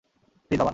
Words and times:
Please, 0.47 0.59
বাবা। 0.59 0.69